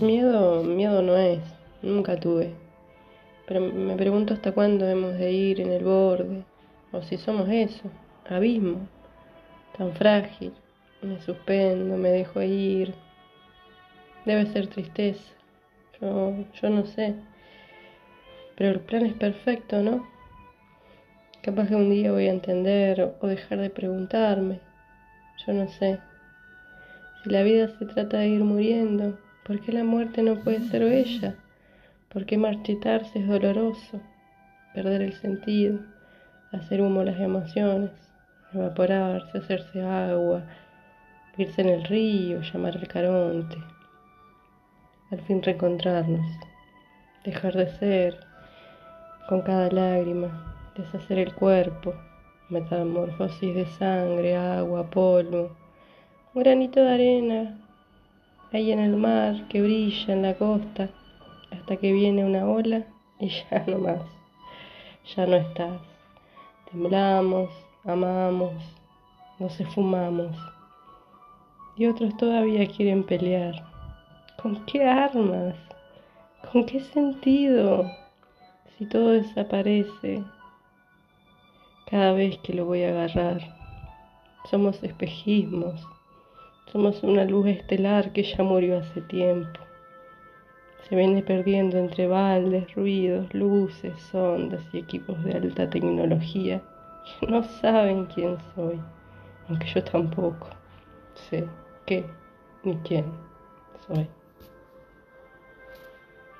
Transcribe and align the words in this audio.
Miedo, 0.00 0.64
miedo 0.64 1.02
no 1.02 1.16
es, 1.16 1.40
nunca 1.82 2.18
tuve. 2.18 2.52
Pero 3.46 3.60
me 3.60 3.94
pregunto 3.96 4.34
hasta 4.34 4.52
cuándo 4.52 4.88
hemos 4.88 5.16
de 5.18 5.30
ir 5.30 5.60
en 5.60 5.70
el 5.70 5.84
borde, 5.84 6.42
o 6.90 7.02
si 7.02 7.16
somos 7.16 7.48
eso, 7.48 7.90
abismo, 8.28 8.88
tan 9.78 9.92
frágil. 9.92 10.52
Me 11.00 11.20
suspendo, 11.20 11.96
me 11.96 12.10
dejo 12.10 12.42
ir. 12.42 12.94
Debe 14.24 14.46
ser 14.46 14.66
tristeza, 14.66 15.32
yo, 16.00 16.34
yo 16.60 16.70
no 16.70 16.86
sé. 16.86 17.14
Pero 18.56 18.70
el 18.70 18.80
plan 18.80 19.06
es 19.06 19.14
perfecto, 19.14 19.80
¿no? 19.80 20.08
Capaz 21.42 21.68
que 21.68 21.76
un 21.76 21.90
día 21.90 22.10
voy 22.10 22.26
a 22.26 22.32
entender 22.32 23.14
o 23.20 23.26
dejar 23.26 23.58
de 23.58 23.70
preguntarme. 23.70 24.60
Yo 25.46 25.52
no 25.52 25.68
sé. 25.68 26.00
Si 27.22 27.30
la 27.30 27.42
vida 27.42 27.68
se 27.78 27.84
trata 27.84 28.18
de 28.18 28.28
ir 28.28 28.42
muriendo, 28.42 29.18
¿por 29.44 29.60
qué 29.60 29.72
la 29.72 29.84
muerte 29.84 30.22
no 30.22 30.36
puede 30.36 30.60
ser 30.68 30.84
bella? 30.84 31.34
¿Por 32.08 32.26
qué 32.26 32.38
marchitarse 32.38 33.18
es 33.18 33.28
doloroso? 33.28 34.00
Perder 34.74 35.02
el 35.02 35.12
sentido, 35.14 35.80
hacer 36.52 36.80
humo 36.80 37.02
las 37.04 37.20
emociones, 37.20 37.90
evaporarse, 38.52 39.38
hacerse 39.38 39.82
agua, 39.82 40.44
irse 41.36 41.60
en 41.60 41.68
el 41.68 41.84
río, 41.84 42.40
llamar 42.40 42.76
al 42.76 42.88
caronte. 42.88 43.56
Al 45.10 45.20
fin 45.22 45.42
reencontrarnos, 45.42 46.26
dejar 47.24 47.54
de 47.54 47.68
ser, 47.78 48.16
con 49.28 49.42
cada 49.42 49.70
lágrima, 49.70 50.72
deshacer 50.76 51.18
el 51.18 51.34
cuerpo, 51.34 51.94
metamorfosis 52.48 53.54
de 53.54 53.66
sangre, 53.66 54.36
agua, 54.36 54.88
polvo, 54.90 55.56
un 56.32 56.42
granito 56.42 56.80
de 56.80 56.92
arena 56.92 57.63
ahí 58.54 58.70
en 58.70 58.78
el 58.78 58.96
mar 58.96 59.48
que 59.48 59.60
brilla 59.60 60.12
en 60.12 60.22
la 60.22 60.34
costa 60.34 60.88
hasta 61.50 61.76
que 61.76 61.92
viene 61.92 62.24
una 62.24 62.46
ola 62.46 62.86
y 63.18 63.28
ya 63.50 63.64
no 63.66 63.78
más, 63.78 64.02
ya 65.16 65.26
no 65.26 65.36
estás. 65.36 65.80
Temblamos, 66.70 67.50
amamos, 67.84 68.54
nos 69.38 69.58
esfumamos 69.60 70.36
y 71.76 71.86
otros 71.86 72.16
todavía 72.16 72.66
quieren 72.68 73.02
pelear. 73.02 73.54
¿Con 74.40 74.64
qué 74.66 74.84
armas? 74.84 75.56
¿Con 76.52 76.64
qué 76.66 76.80
sentido? 76.80 77.90
Si 78.78 78.86
todo 78.86 79.10
desaparece 79.10 80.22
cada 81.86 82.12
vez 82.12 82.38
que 82.38 82.54
lo 82.54 82.66
voy 82.66 82.84
a 82.84 82.90
agarrar. 82.90 83.40
Somos 84.50 84.82
espejismos, 84.82 85.84
somos 86.72 87.02
una 87.02 87.24
luz 87.24 87.46
estelar 87.46 88.12
que 88.12 88.22
ya 88.22 88.42
murió 88.42 88.78
hace 88.78 89.00
tiempo. 89.02 89.60
Se 90.88 90.96
viene 90.96 91.22
perdiendo 91.22 91.78
entre 91.78 92.06
baldes, 92.06 92.74
ruidos, 92.74 93.32
luces, 93.32 94.14
ondas 94.14 94.62
y 94.72 94.78
equipos 94.78 95.22
de 95.24 95.32
alta 95.32 95.70
tecnología 95.70 96.62
que 97.20 97.26
no 97.30 97.42
saben 97.42 98.06
quién 98.06 98.36
soy, 98.54 98.80
aunque 99.48 99.66
yo 99.66 99.82
tampoco 99.84 100.48
sé 101.14 101.46
qué 101.86 102.04
ni 102.62 102.76
quién 102.78 103.04
soy. 103.86 104.08